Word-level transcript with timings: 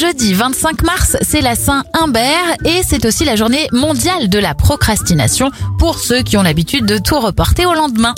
Jeudi 0.00 0.32
25 0.32 0.82
mars, 0.82 1.18
c'est 1.20 1.42
la 1.42 1.54
Saint-Humbert 1.54 2.56
et 2.64 2.80
c'est 2.82 3.04
aussi 3.04 3.26
la 3.26 3.36
journée 3.36 3.68
mondiale 3.70 4.30
de 4.30 4.38
la 4.38 4.54
procrastination 4.54 5.50
pour 5.78 5.98
ceux 5.98 6.22
qui 6.22 6.38
ont 6.38 6.42
l'habitude 6.42 6.86
de 6.86 6.96
tout 6.96 7.20
reporter 7.20 7.66
au 7.66 7.74
lendemain. 7.74 8.14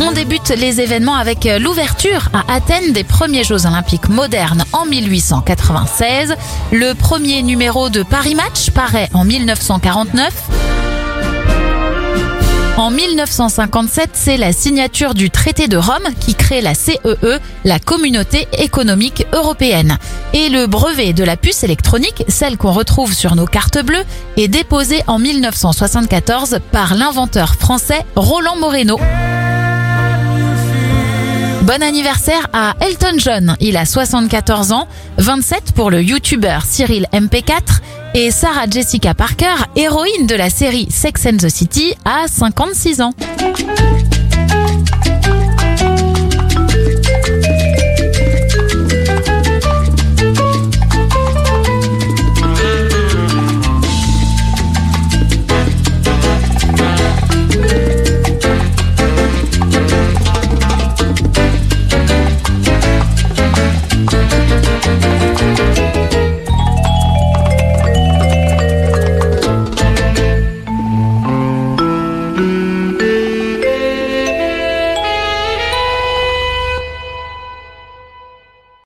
On 0.00 0.12
débute 0.12 0.50
les 0.50 0.82
événements 0.82 1.14
avec 1.14 1.48
l'ouverture 1.58 2.28
à 2.34 2.52
Athènes 2.52 2.92
des 2.92 3.02
premiers 3.02 3.44
Jeux 3.44 3.64
olympiques 3.64 4.10
modernes 4.10 4.64
en 4.74 4.84
1896. 4.84 6.34
Le 6.70 6.92
premier 6.92 7.42
numéro 7.42 7.88
de 7.88 8.02
Paris 8.02 8.34
Match 8.34 8.68
paraît 8.72 9.08
en 9.14 9.24
1949. 9.24 10.79
En 12.90 12.92
1957, 12.92 14.10
c'est 14.14 14.36
la 14.36 14.52
signature 14.52 15.14
du 15.14 15.30
traité 15.30 15.68
de 15.68 15.76
Rome 15.76 16.12
qui 16.18 16.34
crée 16.34 16.60
la 16.60 16.74
CEE, 16.74 16.98
e, 17.04 17.38
la 17.64 17.78
Communauté 17.78 18.48
économique 18.58 19.26
européenne. 19.32 19.96
Et 20.32 20.48
le 20.48 20.66
brevet 20.66 21.12
de 21.12 21.22
la 21.22 21.36
puce 21.36 21.62
électronique, 21.62 22.24
celle 22.26 22.56
qu'on 22.56 22.72
retrouve 22.72 23.14
sur 23.14 23.36
nos 23.36 23.46
cartes 23.46 23.80
bleues, 23.80 24.02
est 24.36 24.48
déposé 24.48 25.04
en 25.06 25.20
1974 25.20 26.58
par 26.72 26.96
l'inventeur 26.96 27.54
français 27.54 28.04
Roland 28.16 28.56
Moreno. 28.56 28.98
Bon 31.62 31.82
anniversaire 31.84 32.48
à 32.52 32.74
Elton 32.80 33.18
John, 33.18 33.56
il 33.60 33.76
a 33.76 33.84
74 33.84 34.72
ans, 34.72 34.88
27 35.18 35.74
pour 35.76 35.92
le 35.92 36.02
youtubeur 36.02 36.64
Cyril 36.64 37.06
MP4 37.12 37.60
et 38.14 38.30
Sarah 38.30 38.66
Jessica 38.68 39.14
Parker, 39.14 39.54
héroïne 39.76 40.26
de 40.26 40.34
la 40.34 40.50
série 40.50 40.86
Sex 40.90 41.26
and 41.26 41.36
the 41.36 41.48
City, 41.48 41.94
a 42.04 42.26
56 42.28 43.00
ans. 43.00 43.12